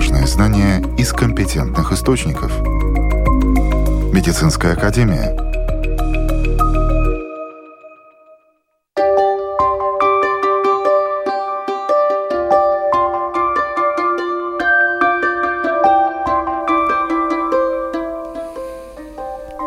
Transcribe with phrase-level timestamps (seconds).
[0.00, 2.50] важные знания из компетентных источников.
[4.14, 5.36] Медицинская академия.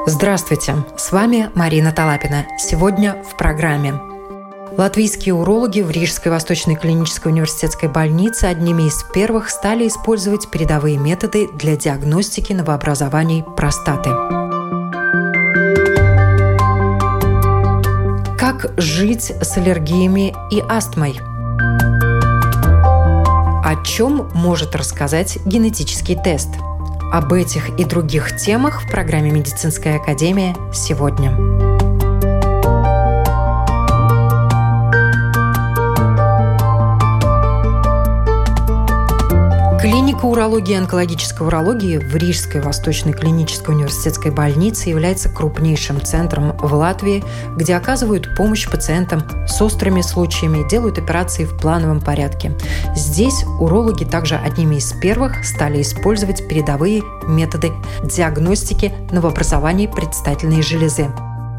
[0.08, 2.48] Здравствуйте, с вами Марина Талапина.
[2.58, 4.13] Сегодня в программе
[4.78, 11.48] Латвийские урологи в Рижской Восточной клинической университетской больнице одними из первых стали использовать передовые методы
[11.54, 14.10] для диагностики новообразований простаты.
[18.38, 21.20] Как жить с аллергиями и астмой?
[23.64, 26.50] О чем может рассказать генетический тест?
[27.12, 31.63] Об этих и других темах в программе «Медицинская академия» сегодня.
[40.24, 47.24] Урологии и онкологической урологии в Рижской Восточной клинической университетской больнице является крупнейшим центром в Латвии,
[47.58, 52.58] где оказывают помощь пациентам с острыми случаями, делают операции в плановом порядке.
[52.96, 61.12] Здесь урологи также одними из первых стали использовать передовые методы диагностики новообразований предстательной железы.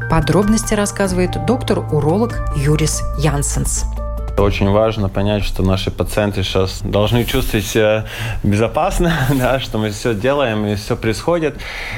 [0.09, 3.85] Подробности рассказывает доктор-уролог Юрис Янсенс.
[4.37, 8.05] Очень важно понять, что наши пациенты сейчас должны чувствовать себя
[8.43, 11.55] безопасно, да, что мы все делаем и все происходит.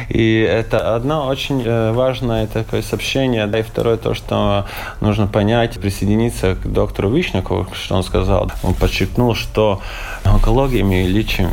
[0.09, 3.47] И это одно очень э, важное такое сообщение.
[3.47, 4.67] Да, и второе то, что
[5.02, 8.52] нужно понять, присоединиться к доктору Вишнякову, что он сказал.
[8.61, 9.81] Он подчеркнул, что
[10.23, 11.49] онкологией мы лечим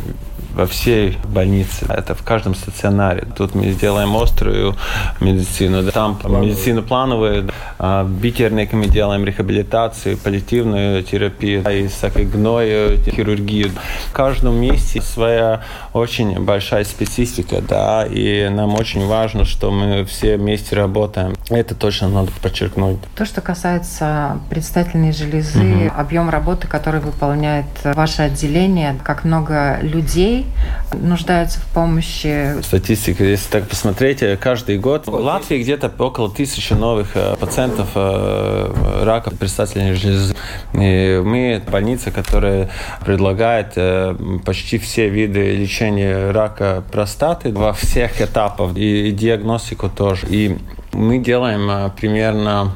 [0.55, 1.85] во всей больнице.
[1.89, 3.27] Это в каждом стационаре.
[3.37, 4.75] Тут мы сделаем острую
[5.19, 6.49] медицину, там плановую.
[6.49, 7.49] медицину плановую.
[7.77, 13.71] А битерниками делаем рехабилитацию, паллиативную терапию, и гною, хирургию.
[14.09, 15.61] В каждом месте своя
[15.93, 21.35] очень большая специфика, да, и нам очень важно, что мы все вместе работаем.
[21.49, 22.97] Это точно надо подчеркнуть.
[23.15, 25.93] То, что касается предстательной железы, угу.
[25.97, 30.44] объем работы, который выполняет ваше отделение, как много людей
[30.93, 32.61] нуждаются в помощи.
[32.61, 39.03] Статистика, если так посмотреть, каждый год в Латвии где-то около тысячи новых э, пациентов э,
[39.03, 40.35] рака предстательной железы.
[40.73, 42.69] И мы больница, которая
[43.05, 50.27] предлагает э, почти все виды лечения рака простаты во всех этапах и диагностику тоже.
[50.29, 50.57] И
[50.93, 52.73] мы делаем примерно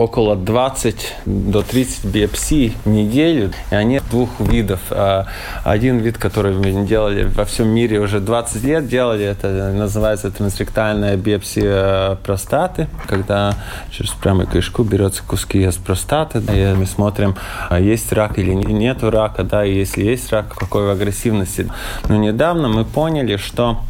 [0.00, 4.80] около 20 до 30 биопсий в неделю, и они двух видов.
[4.90, 5.26] А
[5.62, 11.18] один вид, который мы делали во всем мире уже 20 лет делали, это называется трансректальная
[11.18, 13.54] биопсия простаты, когда
[13.90, 17.36] через прямую кишку берется куски из простаты, и мы смотрим,
[17.68, 21.70] а есть рак или нет рака, да, и если есть рак, какой агрессивности.
[22.08, 23.80] Но недавно мы поняли, что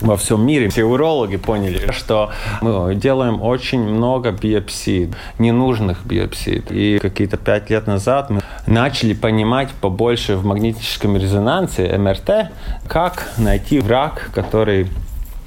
[0.00, 0.68] во всем мире.
[0.68, 2.30] Все урологи поняли, что
[2.60, 6.62] мы делаем очень много биопсий, ненужных биопсий.
[6.70, 12.50] И какие-то пять лет назад мы начали понимать побольше в магнетическом резонансе, МРТ,
[12.88, 14.88] как найти враг, который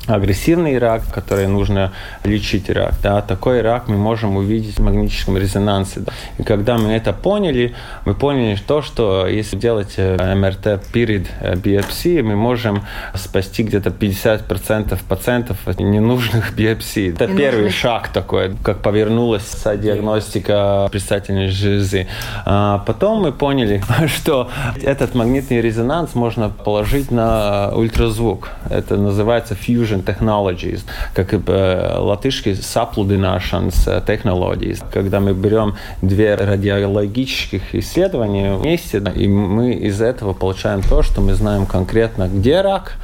[0.08, 1.92] агрессивный рак, который нужно
[2.24, 2.94] лечить рак.
[3.02, 6.02] Да, такой рак мы можем увидеть в магнитическом резонансе.
[6.02, 6.12] Да.
[6.38, 7.74] И когда мы это поняли,
[8.06, 12.84] мы поняли то, что если делать э, МРТ перед э, биопсией, мы можем
[13.16, 17.10] спасти где-то 50% пациентов от ненужных биопсий.
[17.10, 22.08] Это Не первый шаг такой, как повернулась диагностика предстательной железы.
[22.46, 24.50] А потом мы поняли, что
[24.82, 28.50] этот магнитный резонанс можно положить на ультразвук.
[28.70, 30.81] Это называется fusion fusion technologies,
[31.13, 34.75] как и э, латышский sapludināšanas технологии.
[34.91, 41.33] Когда мы берем две радиологических исследования вместе, и мы из этого получаем то, что мы
[41.33, 42.97] знаем конкретно, где рак,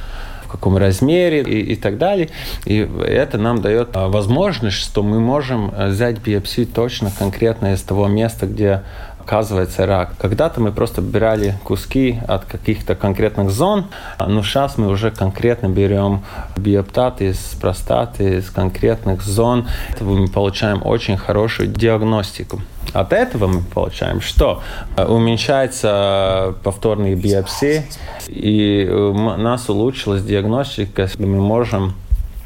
[0.46, 2.28] в каком размере и, и так далее.
[2.66, 7.80] И это нам дает а, возможность, что мы можем э, взять биопсию точно конкретно из
[7.80, 8.82] того места, где
[9.24, 10.14] оказывается рак.
[10.18, 13.86] Когда-то мы просто брали куски от каких-то конкретных зон,
[14.18, 16.22] но сейчас мы уже конкретно берем
[16.56, 19.68] биоптаты из простаты, из конкретных зон.
[20.00, 22.60] Мы получаем очень хорошую диагностику.
[22.92, 24.62] От этого мы получаем, что
[24.96, 27.84] уменьшается повторные биопсии,
[28.28, 31.94] и у нас улучшилась диагностика, мы можем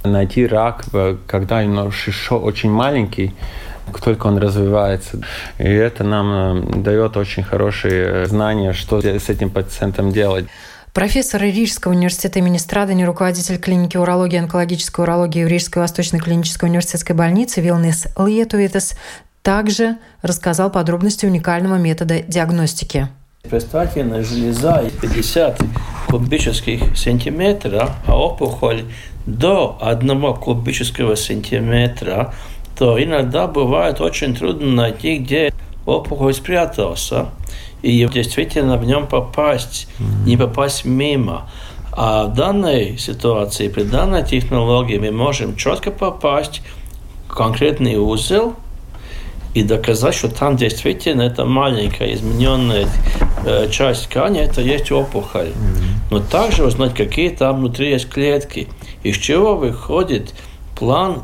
[0.05, 0.85] найти рак,
[1.27, 3.33] когда он еще очень маленький,
[4.05, 5.21] только он развивается.
[5.59, 10.47] И это нам э, дает очень хорошие знания, что с этим пациентом делать.
[10.93, 16.71] Профессор Рижского университета имени Страдани, руководитель клиники урологии и онкологической урологии в Рижской Восточной клинической
[16.71, 18.95] университетской больнице Вилнес Лиетуитес
[19.43, 23.09] также рассказал подробности уникального метода диагностики.
[23.43, 25.61] Предстательная железа 50
[26.09, 28.85] кубических сантиметра, а опухоль
[29.27, 32.33] до одного кубического сантиметра,
[32.79, 35.53] то иногда бывает очень трудно найти, где
[35.87, 37.31] опухоль спрятался.
[37.83, 39.89] И действительно в нем попасть,
[40.25, 41.49] не попасть мимо.
[41.93, 46.61] А в данной ситуации, при данной технологии мы можем четко попасть
[47.29, 48.55] в конкретный узел
[49.55, 52.87] и доказать, что там действительно это маленькая измененная
[53.47, 55.53] э, часть ткани, это есть опухоль.
[56.11, 58.69] Но также узнать, какие там внутри есть клетки,
[59.03, 60.35] из чего выходит
[60.79, 61.23] план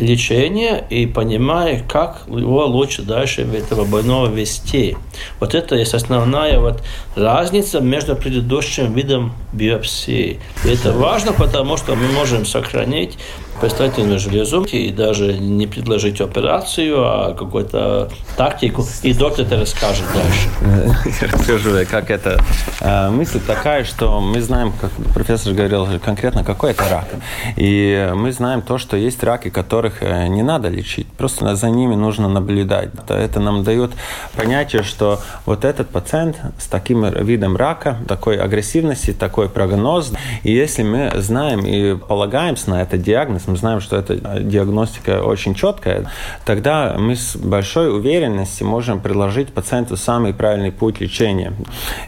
[0.00, 4.96] лечения и понимая, как его лучше дальше этого больного вести.
[5.38, 6.82] Вот это есть основная вот
[7.14, 10.40] разница между предыдущим видом биопсии.
[10.64, 13.18] И это важно, потому что мы можем сохранить
[13.60, 21.30] предстательную железу и даже не предложить операцию, а какую-то тактику, и доктор это расскажет дальше.
[21.32, 22.42] Расскажу, как это.
[22.80, 27.08] Э, мысль такая, что мы знаем, как профессор говорил конкретно, какой это рак.
[27.56, 31.94] И мы знаем то, что есть раки, которых э, не надо лечить, просто за ними
[31.94, 32.90] нужно наблюдать.
[33.08, 33.92] Это нам дает
[34.36, 40.82] понятие, что вот этот пациент с таким видом рака, такой агрессивности, такой прогноз, и если
[40.82, 46.10] мы знаем и полагаемся на этот диагноз, мы знаем, что эта диагностика очень четкая,
[46.44, 51.52] тогда мы с большой уверенностью можем предложить пациенту самый правильный путь лечения.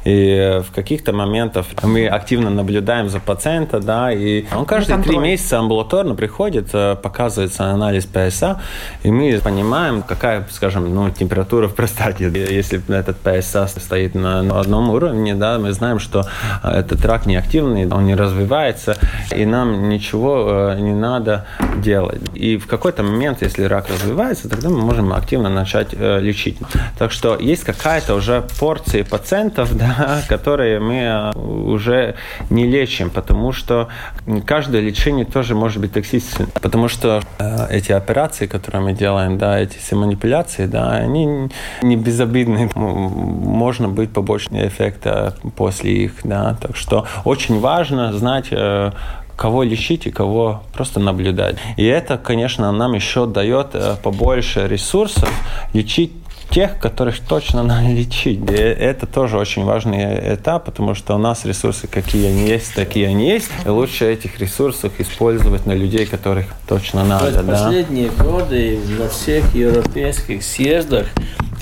[0.04, 5.58] И в каких-то моментах мы активно наблюдаем за пациента, да, и он каждые три месяца
[5.58, 8.60] амбулаторно приходит, э, показывается анализ ПСА,
[9.02, 12.30] и мы понимаем, какая, скажем, ну, температура в простате.
[12.32, 16.24] Если этот ПСА стоит на одном уровне, да, мы знаем, что
[16.62, 18.96] этот рак неактивный, он не развивается,
[19.34, 21.46] и нам ничего э, не надо надо
[21.82, 22.20] делать.
[22.34, 26.58] И в какой-то момент, если рак развивается, тогда мы можем активно начать э, лечить.
[26.98, 32.14] Так что есть какая-то уже порция пациентов, да, которые мы э, уже
[32.50, 33.88] не лечим, потому что
[34.46, 36.48] каждое лечение тоже может быть токсичным.
[36.60, 41.48] Потому что э, эти операции, которые мы делаем, да, эти все манипуляции, да, они
[41.82, 42.70] не безобидны.
[42.74, 45.06] Можно быть побочный эффект
[45.56, 46.56] после их, да.
[46.60, 48.92] Так что очень важно знать, э,
[49.42, 51.56] кого лечить и кого просто наблюдать.
[51.76, 55.28] И это, конечно, нам еще дает э, побольше ресурсов
[55.72, 56.12] лечить
[56.50, 58.38] тех, которых точно надо лечить.
[58.48, 63.08] И это тоже очень важный этап, потому что у нас ресурсы, какие они есть, такие
[63.08, 63.50] они есть.
[63.66, 67.42] И лучше этих ресурсов использовать на людей, которых точно надо.
[67.42, 67.64] Да?
[67.64, 71.08] Последние годы на всех европейских съездах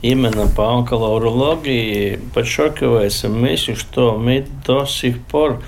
[0.02, 5.62] именно по онкологии подчеркивается мысль, что мы до сих пор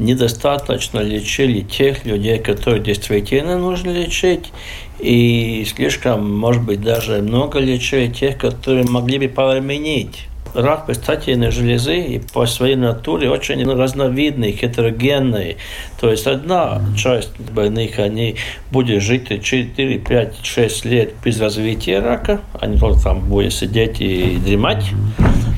[0.00, 4.52] недостаточно лечили тех людей, которые действительно нужно лечить,
[4.98, 11.98] и слишком, может быть, даже много лечили тех, которые могли бы подменить рак предстательной железы
[12.00, 15.56] и по своей натуре очень разновидный, хетерогенный.
[16.00, 18.36] То есть одна часть больных, они
[18.70, 24.38] будут жить 4, 5, 6 лет без развития рака, они только там будут сидеть и
[24.44, 24.84] дремать,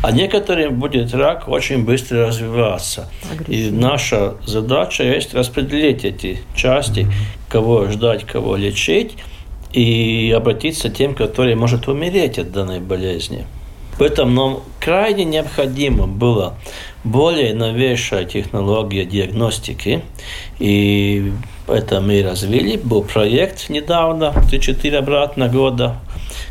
[0.03, 3.09] а некоторым будет рак очень быстро развиваться.
[3.47, 7.07] И наша задача есть распределить эти части,
[7.49, 9.13] кого ждать, кого лечить,
[9.73, 13.47] и обратиться к тем, которые может умереть от данной болезни.
[13.99, 16.55] Поэтому нам крайне необходимо было
[17.05, 20.03] более новейшая технология диагностики.
[20.59, 21.33] И
[21.69, 22.77] это мы развили.
[22.77, 25.97] Был проект недавно, 3-4 обратно года,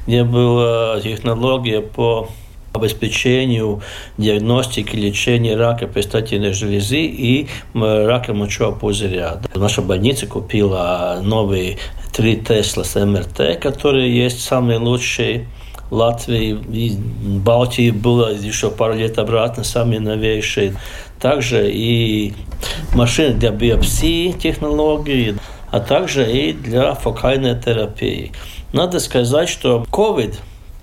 [0.08, 2.30] где была технология по
[2.74, 3.82] обеспечению
[4.18, 9.42] диагностики, лечения рака предстательной железы и рака мочевого пузыря.
[9.56, 11.78] Наша больница купила новые
[12.14, 15.48] три Тесла с МРТ, которые есть самые лучшие
[15.92, 16.98] Латвии и
[17.40, 20.74] Балтии было еще пару лет обратно самые новейшие.
[21.20, 22.34] Также и
[22.96, 25.36] машины для биопсии технологии,
[25.70, 28.32] а также и для фокальной терапии.
[28.72, 30.36] Надо сказать, что COVID,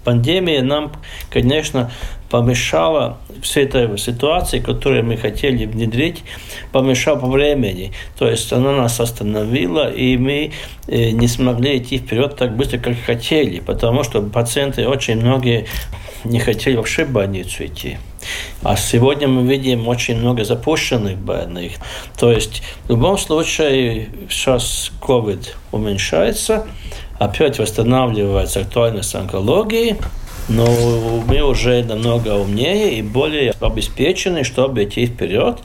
[0.04, 0.92] пандемия нам,
[1.30, 1.90] конечно,
[2.30, 6.24] помешала всей этой ситуации, которую мы хотели внедрить,
[6.72, 7.92] помешала по времени.
[8.18, 10.52] То есть она нас остановила, и мы
[10.86, 15.66] э, не смогли идти вперед так быстро, как хотели, потому что пациенты очень многие
[16.24, 17.96] не хотели вообще в больницу идти.
[18.62, 21.74] А сегодня мы видим очень много запущенных больных.
[22.18, 26.66] То есть в любом случае сейчас COVID уменьшается,
[27.18, 29.96] опять восстанавливается актуальность онкологии,
[30.48, 30.66] но
[31.26, 35.58] мы уже намного умнее и более обеспечены, чтобы идти вперед.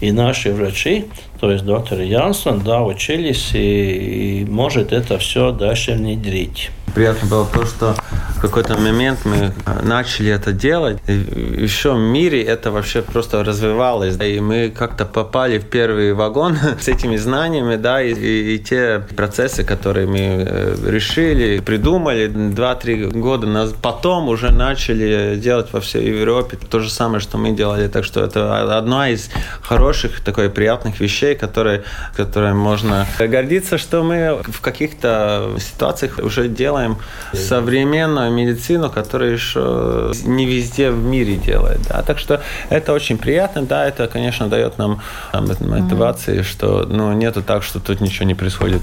[0.00, 1.06] И наши врачи,
[1.44, 6.70] то есть доктор Янсон, да, учились и, и может это все дальше внедрить.
[6.94, 7.96] Приятно было то, что
[8.36, 10.98] в какой-то момент мы начали это делать.
[11.08, 14.16] И в мире это вообще просто развивалось.
[14.20, 19.00] И мы как-то попали в первый вагон с этими знаниями, да, и, и, и те
[19.16, 23.76] процессы, которые мы э, решили, придумали 2-3 года назад.
[23.82, 27.88] Потом уже начали делать во всей Европе то же самое, что мы делали.
[27.88, 29.30] Так что это одна из
[29.62, 31.84] хороших, такой приятных вещей, которые,
[32.16, 36.96] которые можно гордиться, что мы в каких-то ситуациях уже делаем делаем
[37.32, 41.80] современную медицину, которая еще не везде в мире делает.
[41.88, 42.02] Да.
[42.02, 45.00] Так что это очень приятно, да, это, конечно, дает нам
[45.32, 46.42] мотивации, mm-hmm.
[46.42, 48.82] что ну, нету так, что тут ничего не происходит.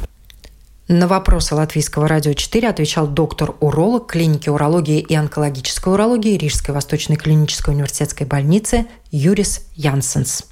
[0.88, 7.74] На вопросы Латвийского радио 4 отвечал доктор-уролог клиники урологии и онкологической урологии Рижской Восточной клинической
[7.74, 10.51] университетской больницы Юрис Янсенс.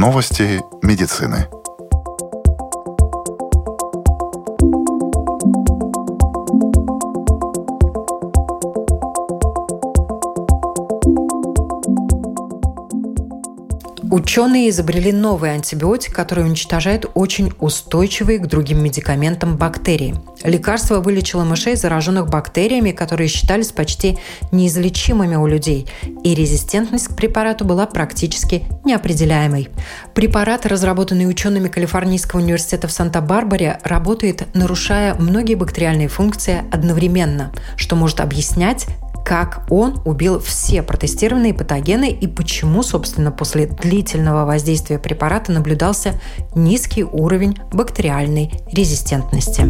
[0.00, 1.59] Новости медицины.
[14.10, 20.16] Ученые изобрели новый антибиотик, который уничтожает очень устойчивые к другим медикаментам бактерии.
[20.42, 24.18] Лекарство вылечило мышей, зараженных бактериями, которые считались почти
[24.50, 25.86] неизлечимыми у людей,
[26.24, 29.68] и резистентность к препарату была практически неопределяемой.
[30.12, 38.18] Препарат, разработанный учеными Калифорнийского университета в Санта-Барбаре, работает, нарушая многие бактериальные функции одновременно, что может
[38.18, 38.88] объяснять
[39.24, 46.20] как он убил все протестированные патогены и почему, собственно, после длительного воздействия препарата наблюдался
[46.54, 49.62] низкий уровень бактериальной резистентности.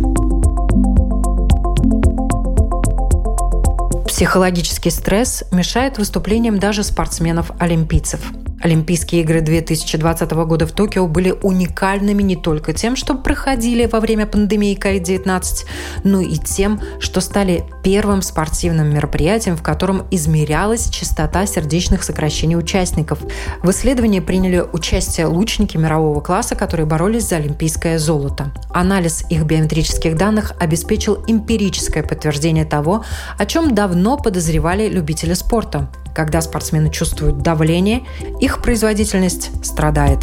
[4.07, 8.21] Психологический стресс мешает выступлениям даже спортсменов-олимпийцев–
[8.61, 14.27] Олимпийские игры 2020 года в Токио были уникальными не только тем, что проходили во время
[14.27, 15.67] пандемии COVID-19,
[16.05, 23.21] но и тем, что стали первым спортивным мероприятием, в котором измерялась частота сердечных сокращений участников.
[23.63, 28.53] В исследовании приняли участие лучники мирового класса, которые боролись за олимпийское золото.
[28.71, 33.05] Анализ их биометрических данных обеспечил эмпирическое подтверждение того,
[33.39, 35.89] о чем давно подозревали любители спорта.
[36.15, 38.03] Когда спортсмены чувствуют давление,
[38.41, 40.21] их производительность страдает.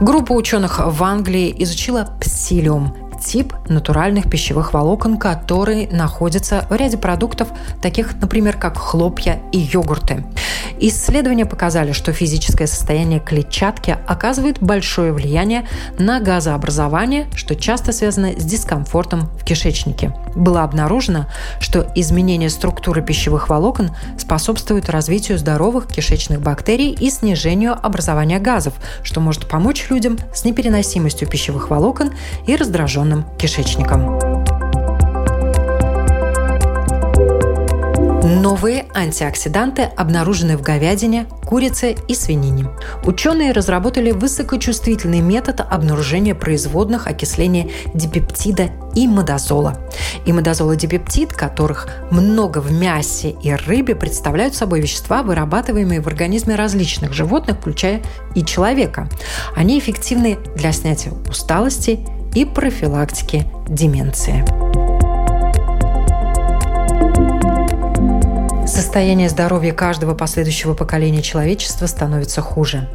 [0.00, 7.48] Группа ученых в Англии изучила псилиум тип натуральных пищевых волокон, которые находятся в ряде продуктов,
[7.80, 10.24] таких, например, как хлопья и йогурты.
[10.80, 15.66] Исследования показали, что физическое состояние клетчатки оказывает большое влияние
[15.98, 20.14] на газообразование, что часто связано с дискомфортом в кишечнике.
[20.34, 21.26] Было обнаружено,
[21.60, 29.20] что изменение структуры пищевых волокон способствует развитию здоровых кишечных бактерий и снижению образования газов, что
[29.20, 32.12] может помочь людям с непереносимостью пищевых волокон
[32.46, 32.56] и
[33.12, 34.18] раздраженным кишечником.
[38.40, 42.68] Новые антиоксиданты обнаружены в говядине, курице и свинине.
[43.04, 49.78] Ученые разработали высокочувствительный метод обнаружения производных окисления дипептида и модозола.
[50.24, 57.12] И модозолодипептид, которых много в мясе и рыбе, представляют собой вещества, вырабатываемые в организме различных
[57.12, 58.02] животных, включая
[58.34, 59.08] и человека.
[59.56, 62.00] Они эффективны для снятия усталости
[62.34, 64.44] и профилактики деменции.
[68.66, 72.88] Состояние здоровья каждого последующего поколения человечества становится хуже.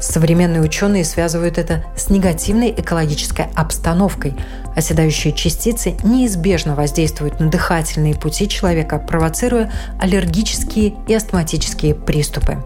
[0.00, 4.34] Современные ученые связывают это с негативной экологической обстановкой.
[4.74, 12.58] Оседающие частицы неизбежно воздействуют на дыхательные пути человека, провоцируя аллергические и астматические приступы.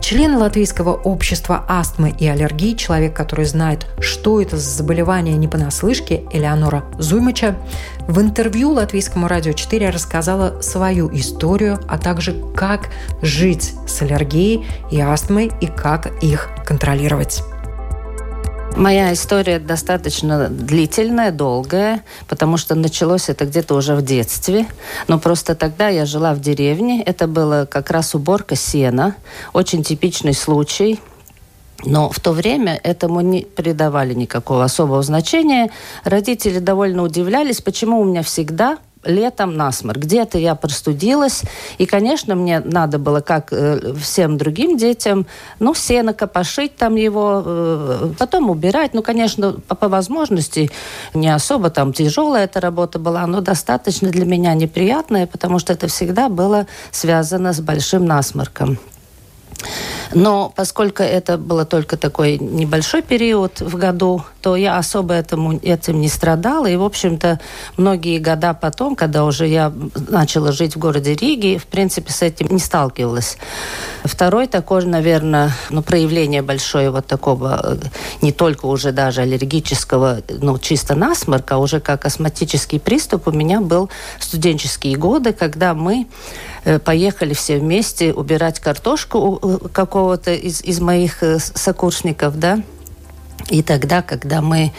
[0.00, 6.22] Член Латвийского общества астмы и аллергии, человек, который знает, что это за заболевание не понаслышке,
[6.32, 7.56] Элеонора Зуймача,
[8.06, 12.90] в интервью Латвийскому радио 4 рассказала свою историю, а также как
[13.22, 17.42] жить с аллергией и астмой и как их контролировать.
[18.78, 24.68] Моя история достаточно длительная, долгая, потому что началось это где-то уже в детстве.
[25.08, 27.02] Но просто тогда я жила в деревне.
[27.02, 29.16] Это было как раз уборка сена.
[29.52, 31.00] Очень типичный случай.
[31.84, 35.72] Но в то время этому не придавали никакого особого значения.
[36.04, 39.98] Родители довольно удивлялись, почему у меня всегда летом насморк.
[39.98, 41.42] Где-то я простудилась.
[41.78, 45.26] И, конечно, мне надо было, как э, всем другим детям,
[45.58, 48.94] ну, сено копошить там его, э, потом убирать.
[48.94, 50.70] Ну, конечно, по, по возможности
[51.14, 55.86] не особо там тяжелая эта работа была, но достаточно для меня неприятная, потому что это
[55.88, 58.78] всегда было связано с большим насморком.
[60.14, 66.00] Но поскольку это было только такой небольшой период в году, то я особо этому, этим
[66.00, 66.64] не страдала.
[66.64, 67.38] И, в общем-то,
[67.76, 69.70] многие года потом, когда уже я
[70.08, 73.36] начала жить в городе Риге, в принципе, с этим не сталкивалась.
[74.04, 77.76] Второй такой, наверное, ну, проявление большое вот такого, э,
[78.22, 83.60] не только уже даже аллергического, ну, чисто насморка, а уже как астматический приступ у меня
[83.60, 86.06] был студенческие годы, когда мы
[86.68, 92.60] Э, поехали все вместе убирать картошку у какого-то из, из моих э, сокурсников, да,
[93.50, 94.72] и тогда, когда мы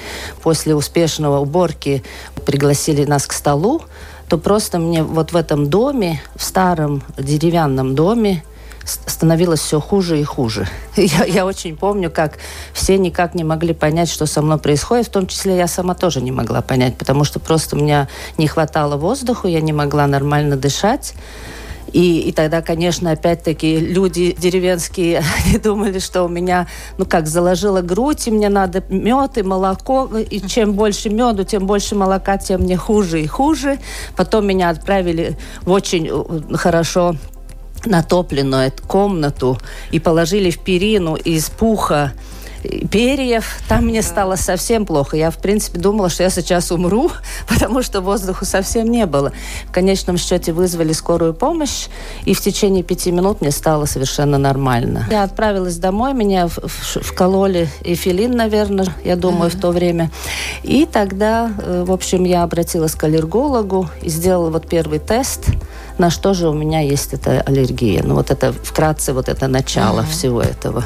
[0.43, 2.03] после успешного уборки
[2.45, 3.81] пригласили нас к столу,
[4.27, 8.43] то просто мне вот в этом доме, в старом деревянном доме,
[8.85, 10.67] становилось все хуже и хуже.
[10.95, 12.38] Я, я очень помню, как
[12.73, 15.07] все никак не могли понять, что со мной происходит.
[15.07, 18.07] В том числе я сама тоже не могла понять, потому что просто у меня
[18.38, 21.13] не хватало воздуха, я не могла нормально дышать.
[21.93, 26.67] И, и тогда, конечно, опять-таки люди деревенские они думали, что у меня,
[26.98, 30.10] ну как, заложила грудь, и мне надо мед и молоко.
[30.17, 33.79] И чем больше меду, тем больше молока, тем мне хуже и хуже.
[34.15, 37.15] Потом меня отправили в очень э, хорошо
[37.86, 39.58] натопленную комнату
[39.91, 42.13] и положили в перину из пуха
[42.89, 43.59] перьев.
[43.67, 45.17] Там мне стало совсем плохо.
[45.17, 47.11] Я, в принципе, думала, что я сейчас умру,
[47.47, 49.31] потому что воздуха совсем не было.
[49.67, 51.87] В конечном счете вызвали скорую помощь,
[52.25, 55.07] и в течение пяти минут мне стало совершенно нормально.
[55.09, 59.57] Я отправилась домой, меня вкололи эфилин, наверное, я думаю, mm-hmm.
[59.57, 60.11] в то время.
[60.63, 65.45] И тогда, э, в общем, я обратилась к аллергологу и сделала вот первый тест,
[65.97, 68.01] на что же у меня есть эта аллергия.
[68.03, 70.11] Ну вот это вкратце вот это начало mm-hmm.
[70.11, 70.85] всего этого.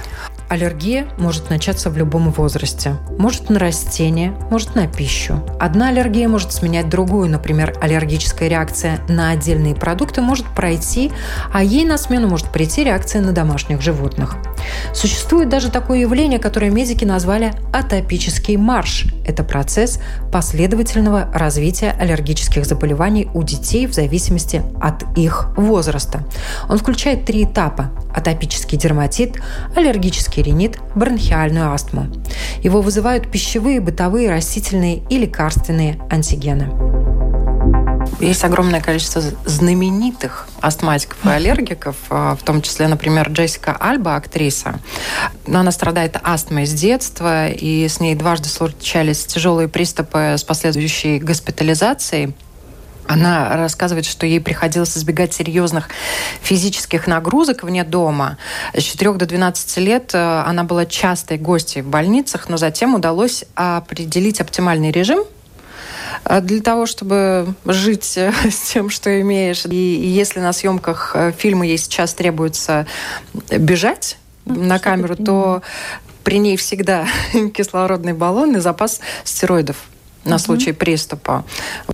[0.49, 2.95] Аллергия может начаться в любом возрасте.
[3.17, 5.43] Может на растения, может на пищу.
[5.59, 7.29] Одна аллергия может сменять другую.
[7.29, 11.11] Например, аллергическая реакция на отдельные продукты может пройти,
[11.51, 14.35] а ей на смену может прийти реакция на домашних животных.
[14.93, 19.05] Существует даже такое явление, которое медики назвали атопический марш.
[19.25, 19.99] Это процесс
[20.31, 26.23] последовательного развития аллергических заболеваний у детей в зависимости от их возраста.
[26.69, 29.35] Он включает три этапа– атопический дерматит,
[29.75, 32.07] аллергический ринит, бронхиальную астму.
[32.61, 36.69] Его вызывают пищевые, бытовые, растительные и лекарственные антигены.
[38.19, 44.79] Есть огромное количество знаменитых астматиков и аллергиков, а, в том числе, например, Джессика Альба, актриса.
[45.47, 52.33] Она страдает астмой с детства, и с ней дважды случались тяжелые приступы с последующей госпитализацией.
[53.13, 55.89] Она рассказывает, что ей приходилось избегать серьезных
[56.41, 58.37] физических нагрузок вне дома.
[58.73, 63.45] С 4 до 12 лет э, она была частой гостьей в больницах, но затем удалось
[63.53, 65.25] определить оптимальный режим
[66.25, 69.65] э, для того, чтобы жить э, с тем, что имеешь.
[69.65, 72.87] И, если на съемках фильма ей сейчас требуется
[73.51, 75.61] бежать ну, на камеру, то
[76.23, 77.05] при ней всегда
[77.53, 79.77] кислородный баллон и запас стероидов
[80.25, 81.43] на случай приступа.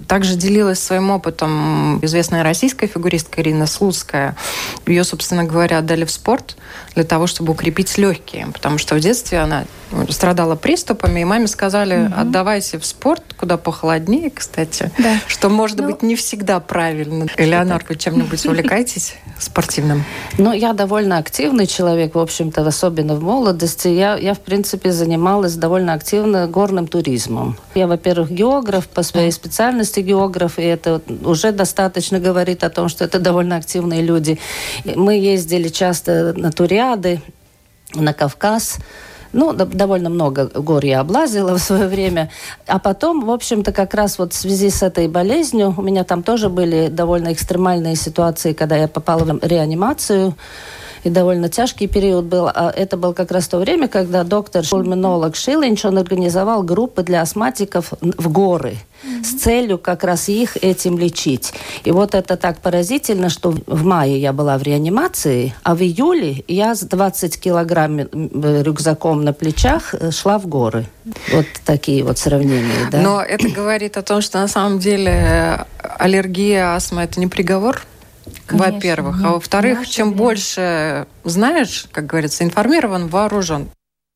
[0.08, 4.36] Также делилась своим опытом известная российская фигуристка Ирина Слуцкая.
[4.86, 6.58] Ее, собственно говоря, отдали в спорт
[6.96, 9.66] для того, чтобы укрепить легкие, потому что в детстве она
[10.10, 15.20] страдала приступами, и маме сказали, отдавайте в спорт, куда похолоднее, кстати, да.
[15.28, 17.28] что, может ну, быть, не всегда правильно.
[17.38, 20.04] Элеонор, вы чем-нибудь увлекаетесь спортивным?
[20.38, 23.88] Ну, я довольно активный человек, в общем-то, особенно в молодости.
[23.88, 27.58] Я, я, в принципе, занималась довольно активно горным туризмом.
[27.74, 33.06] Я, во-первых, географ по своей специальности географ, и это уже достаточно говорит о том, что
[33.06, 34.40] это довольно активные люди.
[34.84, 37.22] Мы ездили часто на туриады,
[37.94, 38.80] на Кавказ,
[39.32, 42.32] ну, довольно много гор я облазила в свое время.
[42.68, 46.24] А потом, в общем-то, как раз вот в связи с этой болезнью, у меня там
[46.24, 50.36] тоже были довольно экстремальные ситуации, когда я попала в реанимацию
[51.04, 52.48] и довольно тяжкий период был.
[52.48, 57.94] А это было как раз то время, когда доктор-пульмонолог Шилинч, он организовал группы для астматиков
[58.02, 59.24] в горы mm-hmm.
[59.24, 61.54] с целью как раз их этим лечить.
[61.84, 66.44] И вот это так поразительно, что в мае я была в реанимации, а в июле
[66.48, 70.86] я с 20 килограмм рюкзаком на плечах э, шла в горы.
[71.32, 72.90] Вот такие вот сравнения.
[72.92, 73.02] Да?
[73.02, 75.66] Но это говорит о том, что на самом деле
[75.98, 77.82] аллергия, астма– это не приговор?
[78.52, 79.22] Во-первых.
[79.24, 80.18] А во-вторых, чем время.
[80.18, 83.70] больше знаешь, как говорится, информирован, вооружен.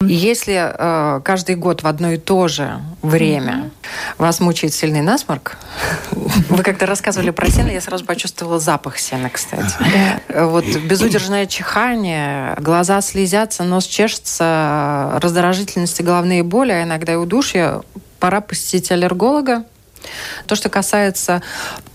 [0.05, 4.15] Если э, каждый год в одно и то же время mm-hmm.
[4.17, 5.57] вас мучает сильный насморк,
[6.11, 9.75] вы когда рассказывали про сено, я сразу почувствовала запах сена, кстати.
[10.29, 17.81] Вот безудержное чихание, глаза слезятся, нос чешется, раздражительность и головные боли, а иногда и удушье,
[18.19, 19.63] пора посетить аллерголога,
[20.45, 21.41] то, что касается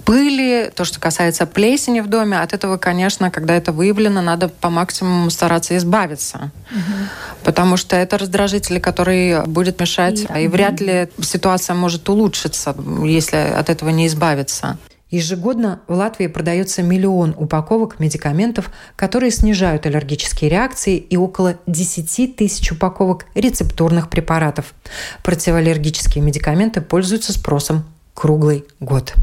[0.04, 4.70] пыли, то, что касается плесени в доме, от этого, конечно, когда это выявлено, надо по
[4.70, 6.50] максимуму стараться избавиться.
[6.70, 7.44] Угу.
[7.44, 13.36] Потому что это раздражители, который будет мешать, и, и вряд ли ситуация может улучшиться, если
[13.36, 14.78] от этого не избавиться.
[15.10, 22.72] Ежегодно в Латвии продается миллион упаковок медикаментов, которые снижают аллергические реакции, и около 10 тысяч
[22.72, 24.74] упаковок рецептурных препаратов.
[25.22, 27.84] Противоаллергические медикаменты пользуются спросом
[28.18, 29.14] круглый год.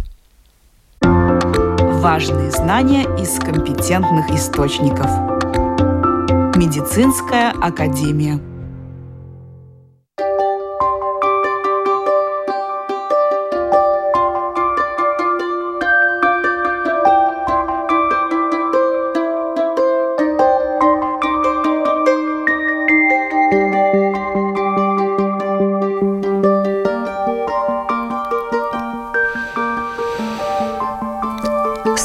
[1.01, 5.11] Важные знания из компетентных источников.
[6.55, 8.39] Медицинская академия.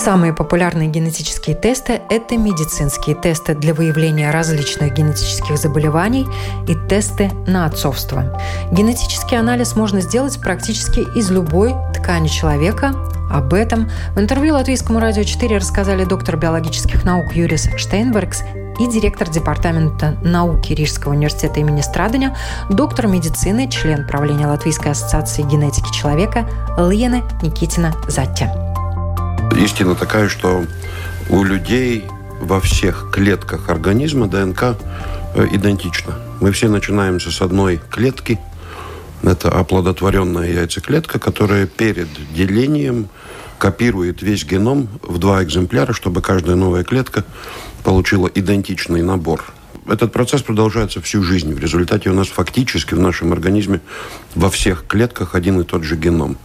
[0.03, 6.27] Самые популярные генетические тесты– это медицинские тесты для выявления различных генетических заболеваний
[6.67, 8.41] и тесты на отцовство.
[8.73, 12.95] Генетический анализ можно сделать практически из любой ткани человека,
[13.31, 18.43] об этом в интервью Латвийскому радио 4 рассказали доктор биологических наук Юрис Штейнбергс
[18.81, 22.35] и директор Департамента науки Рижского университета имени Страдания,
[22.71, 28.70] доктор медицины, член правления Латвийской ассоциации генетики человека Лена Никитина Заття.
[29.57, 30.65] Истина такая, что
[31.29, 32.05] у людей
[32.41, 34.77] во всех клетках организма ДНК
[35.35, 36.15] э, идентична.
[36.41, 38.39] Мы все начинаемся с одной клетки.
[39.23, 43.09] Это оплодотворенная яйцеклетка, которая перед делением
[43.59, 47.25] копирует весь геном в два экземпляра, чтобы каждая новая клетка
[47.85, 49.45] получила идентичный набор.
[49.87, 51.53] Этот процесс продолжается всю жизнь.
[51.53, 53.81] В результате у нас фактически в нашем организме
[54.35, 56.39] во всех клетках один и тот же геном.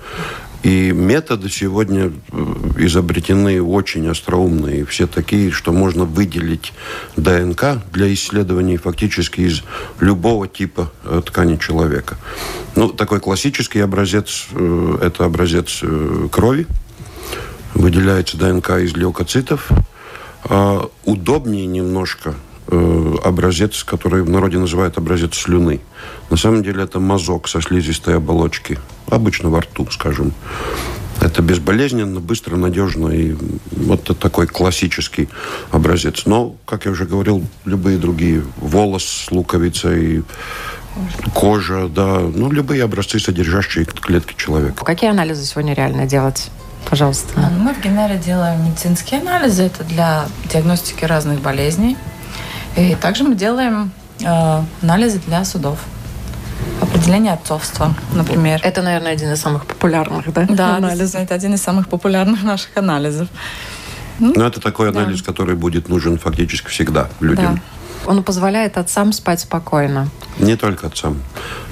[0.66, 2.46] И методы сегодня э,
[2.80, 6.74] изобретены очень остроумные, все такие, что можно выделить
[7.16, 9.62] ДНК для исследований фактически из
[10.00, 12.18] любого типа э, ткани человека.
[12.76, 15.84] Ну, такой классический образец э,– это образец
[16.32, 16.66] крови.
[17.76, 19.70] Выделяется ДНК из лейкоцитов.
[20.46, 22.34] А удобнее немножко
[22.68, 25.82] образец, который в народе называют образец слюны.
[26.30, 30.34] На самом деле это мазок со слизистой оболочки обычно во рту, скажем.
[31.22, 33.10] Это безболезненно, быстро, надежно.
[33.10, 33.36] И
[33.72, 35.30] вот это такой классический
[35.72, 36.26] образец.
[36.26, 38.44] Но, как я уже говорил, любые другие.
[38.58, 40.24] Волос с луковицей,
[41.34, 42.20] кожа, да.
[42.20, 44.84] Ну, любые образцы, содержащие клетки человека.
[44.84, 46.50] Какие анализы сегодня реально делать?
[46.90, 47.50] Пожалуйста.
[47.60, 49.64] Мы в Генере делаем медицинские анализы.
[49.64, 51.98] Это для диагностики разных болезней.
[52.76, 55.80] И также мы делаем э, анализы для судов.
[56.82, 58.60] Определение отцовства, например.
[58.64, 60.46] Это, наверное, один из самых популярных, да?
[60.50, 61.22] Да, анализов.
[61.22, 63.28] это один из самых популярных наших анализов.
[64.20, 65.26] Ну, Но это такой анализ, да.
[65.26, 67.56] который будет нужен фактически всегда людям.
[67.56, 67.62] Да.
[68.12, 70.10] Он позволяет отцам спать спокойно.
[70.38, 71.22] Не только отцам.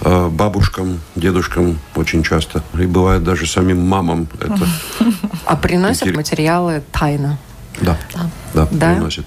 [0.02, 2.64] А бабушкам, дедушкам очень часто.
[2.74, 4.68] И бывает даже самим мамам это.
[5.46, 7.38] А приносят материалы тайно.
[7.82, 7.98] Да.
[8.14, 8.94] Да, да, да?
[8.94, 9.26] приносит.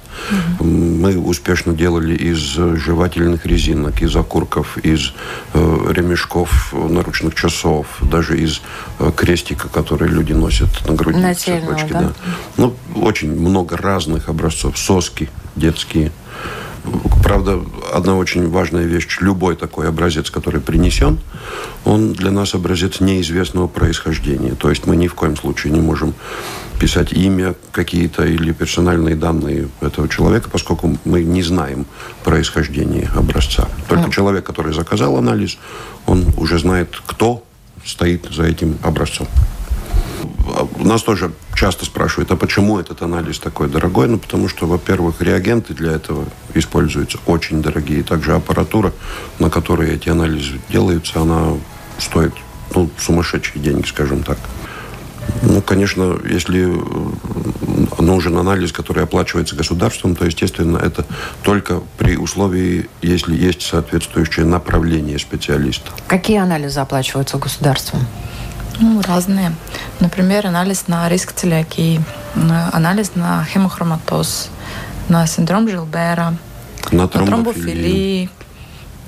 [0.61, 0.65] Угу.
[0.65, 5.13] Мы успешно делали из жевательных резинок, из окурков, из
[5.53, 8.63] э, ремешков наручных часов, даже из
[8.99, 11.19] э, крестика, который люди носят на груди.
[11.19, 12.01] Нательного, да?
[12.01, 12.13] да.
[12.57, 14.79] Ну, очень много разных образцов.
[14.79, 16.13] Соски детские.
[17.23, 17.61] Правда,
[17.93, 19.19] одна очень важная вещь.
[19.21, 21.19] Любой такой образец, который принесен,
[21.85, 24.55] он для нас образец неизвестного происхождения.
[24.55, 26.15] То есть мы ни в коем случае не можем
[26.79, 31.87] писать имя какие-то или персональные данные этого человека, поскольку мы не знаем
[32.23, 33.69] происхождение образца.
[33.89, 35.59] Только человек, который заказал анализ,
[36.07, 37.43] он уже знает, кто
[37.85, 39.27] стоит за этим образцом.
[40.79, 44.09] Нас тоже часто спрашивают, а почему этот анализ такой дорогой?
[44.09, 46.25] Ну, потому что, во-первых, реагенты для этого
[46.55, 48.03] используются очень дорогие.
[48.03, 48.93] Также аппаратура,
[49.39, 51.55] на которой эти анализы делаются, она
[51.99, 52.35] стоит
[52.75, 54.39] ну, сумасшедшие деньги, скажем так.
[55.43, 56.73] Ну, конечно, если
[57.99, 61.05] нужен анализ, который оплачивается государством, то, естественно, это
[61.43, 65.91] только при условии, если есть соответствующее направление специалиста.
[66.07, 68.07] Какие анализы оплачиваются государством?
[68.81, 69.53] Ну, разные.
[70.01, 72.03] Например, анализ на риск целиакии,
[72.73, 74.51] анализ на хемохроматоз,
[75.09, 76.37] на синдром Жилбера,
[76.93, 78.31] на тромбофилии.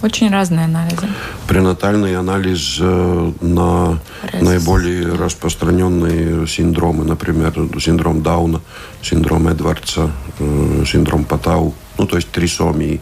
[0.00, 1.08] Очень разные анализы.
[1.48, 4.42] Пренатальный анализ э, на Раз.
[4.42, 8.60] наиболее распространенные синдромы, например, синдром Дауна,
[9.02, 13.00] синдром Эдвардса, э, синдром Патау, ну, то есть трисомии.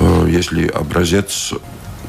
[0.00, 1.52] Э, если образец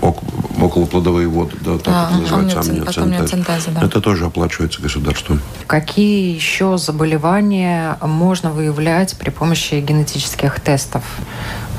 [0.01, 2.97] околоплодовые воды, да, так а, это называется амниоцентез.
[2.97, 3.86] амниоцентез да.
[3.86, 5.41] Это тоже оплачивается государством.
[5.67, 11.03] Какие еще заболевания можно выявлять при помощи генетических тестов,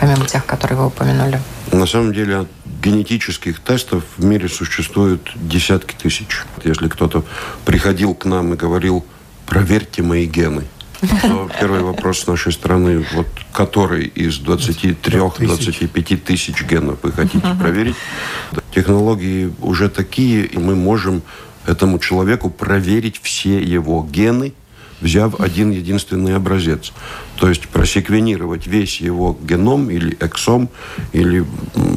[0.01, 1.41] помимо тех, которые вы упомянули?
[1.73, 2.47] На самом деле
[2.83, 6.43] генетических тестов в мире существует десятки тысяч.
[6.63, 7.25] Если кто-то
[7.65, 9.05] приходил к нам и говорил,
[9.47, 10.65] проверьте мои гены–
[11.59, 17.97] первый вопрос нашей стороны, вот который из 23-25 тысяч генов вы хотите проверить?
[18.75, 21.23] Технологии уже такие, и мы можем
[21.67, 24.53] этому человеку проверить все его гены,
[25.01, 26.93] взяв один единственный образец.
[27.37, 30.69] То есть просеквенировать весь его геном или эксом,
[31.13, 31.45] или,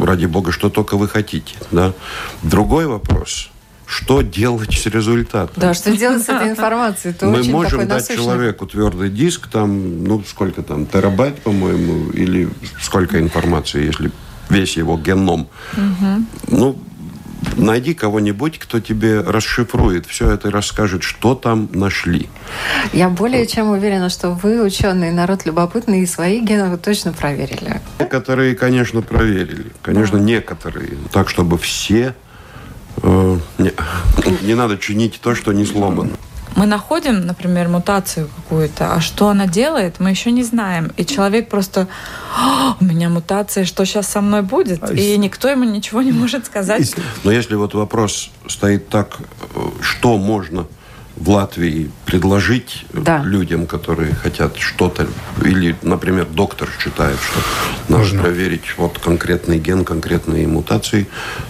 [0.02, 1.56] ради бога, что только вы хотите.
[1.72, 1.94] Да?
[2.44, 3.50] Другой вопрос–
[3.90, 5.56] что делать с результатом.
[5.56, 7.12] Да, что делать с этой информацией?
[7.16, 8.24] Это Мы можем дать насыщенный.
[8.24, 12.50] человеку твердый диск, там, ну, сколько там, терабайт, по-моему, или
[12.80, 14.12] сколько информации, если
[14.50, 15.48] весь его геном.
[15.74, 16.26] Угу.
[16.50, 16.80] Ну,
[17.58, 22.30] найди кого-нибудь, кто тебе расшифрует все это и расскажет, что там нашли.
[22.94, 27.82] Я более чем уверена, что вы, ученый, народ любопытный, и свои гены вы точно проверили.
[28.00, 29.72] Некоторые, конечно, проверили.
[29.82, 30.24] Конечно, да.
[30.24, 30.92] некоторые.
[31.12, 32.14] Так, чтобы все
[33.58, 33.72] не,
[34.42, 36.12] не надо чинить то, что не сломано.
[36.56, 40.92] Мы находим, например, мутацию какую-то, а что она делает, мы еще не знаем.
[40.98, 41.88] И человек просто,
[42.82, 44.84] у меня мутация, что сейчас со мной будет?
[44.84, 46.96] А и никто ему ничего не может сказать.
[47.24, 49.20] Но если вот вопрос стоит так,
[49.56, 50.68] э, что можно
[51.20, 53.22] в Латвии предложить да.
[53.24, 55.08] людям, которые хотят что-то,
[55.44, 57.40] или, например, доктор считает, что
[57.90, 58.22] надо Можно.
[58.22, 61.08] проверить вот конкретный ген, конкретные мутации,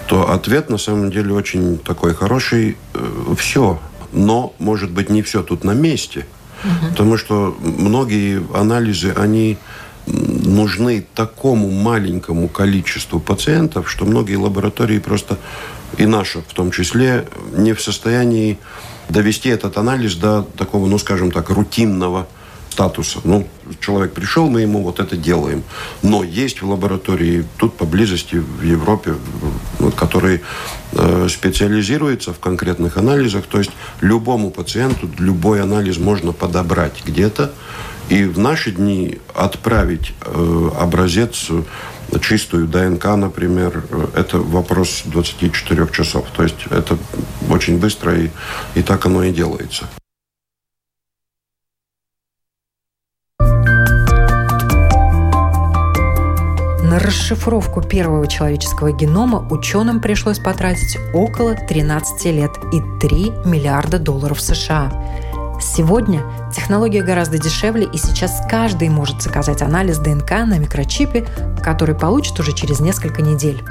[0.07, 2.77] то ответ на самом деле очень такой хороший.
[2.95, 3.79] Э, все,
[4.11, 6.25] но, может быть, не все тут на месте,
[6.63, 6.89] угу.
[6.89, 9.57] потому что многие анализы, они
[10.07, 15.37] нужны такому маленькому количеству пациентов, что многие лаборатории просто,
[15.97, 18.57] и наша в том числе, не в состоянии
[19.09, 22.27] довести этот анализ до такого, ну, скажем так, рутинного
[22.79, 23.19] статуса.
[23.23, 23.47] Ну,
[23.81, 25.63] человек пришел, мы ему вот это делаем.
[26.01, 29.15] Но есть в лаборатории тут поблизости в Европе,
[29.79, 30.41] вот, которые
[30.93, 33.45] э, специализируются в конкретных анализах.
[33.47, 37.51] То есть любому пациенту любой анализ можно подобрать где-то
[38.07, 41.51] и в наши дни отправить э, образец
[42.21, 43.83] чистую ДНК, например,
[44.15, 46.27] это вопрос 24 часов.
[46.35, 46.97] То есть это
[47.49, 48.29] очень быстро, и,
[48.75, 49.87] и так оно и делается.
[56.89, 64.41] На расшифровку первого человеческого генома ученым пришлось потратить около 13 лет и 3 миллиарда долларов
[64.41, 64.91] США.
[65.61, 71.27] Сегодня технология гораздо дешевле, и сейчас каждый может заказать анализ ДНК на микрочипе,
[71.61, 73.61] который получит уже через несколько недель.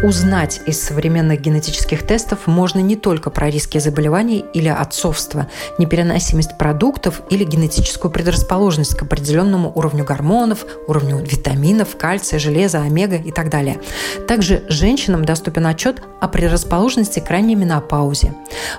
[0.00, 7.20] Узнать из современных генетических тестов можно не только про риски заболеваний или отцовства, непереносимость продуктов
[7.30, 13.80] или генетическую предрасположенность к определенному уровню гормонов, уровню витаминов, кальция, железа, омега и так далее.
[14.28, 18.34] Также женщинам доступен отчет о предрасположенности к ранней менопаузе.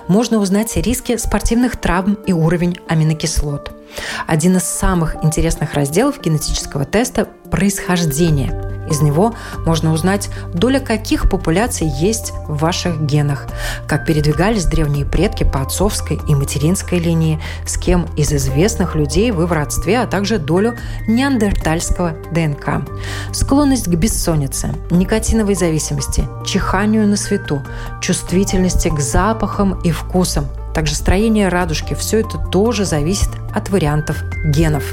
[0.08, 3.79] Можно узнать риски спортивных травм и уровень аминокислот.
[4.26, 8.70] Один из самых интересных разделов генетического теста– происхождение.
[8.90, 13.46] Из него можно узнать, доля каких популяций есть в ваших генах,
[13.86, 19.46] как передвигались древние предки по отцовской и материнской линии, с кем из известных людей вы
[19.46, 20.76] в родстве, а также долю
[21.06, 22.84] неандертальского ДНК.
[23.32, 27.62] Склонность к бессоннице, никотиновой зависимости, чиханию на свету,
[28.00, 34.84] чувствительности к запахам и вкусам, также строение радужки– все это тоже зависит от вариантов генов.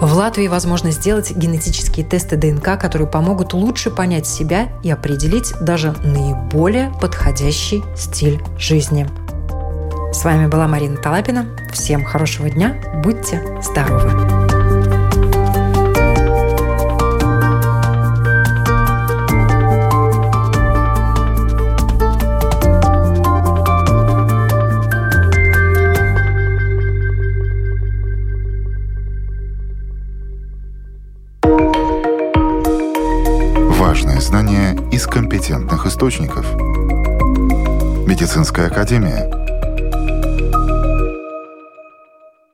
[0.00, 5.92] В Латвии возможно сделать генетические тесты ДНК, которые помогут лучше понять себя и определить даже
[6.04, 9.08] наиболее подходящий стиль жизни.
[10.12, 11.46] С вами была Марина Талапина.
[11.72, 14.33] Всем хорошего дня, будьте здоровы!
[34.90, 36.44] Из компетентных источников.
[38.04, 39.30] Медицинская академия–